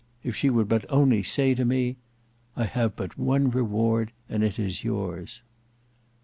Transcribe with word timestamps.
—if 0.23 0.35
she 0.35 0.49
would 0.49 0.67
but 0.67 0.83
only 0.89 1.21
say 1.21 1.53
to 1.53 1.63
me, 1.63 1.95
'I 2.57 2.65
have 2.65 2.95
but 2.95 3.19
one 3.19 3.51
reward, 3.51 4.11
and 4.29 4.43
it 4.43 4.57
is 4.57 4.83
yours. 4.83 5.43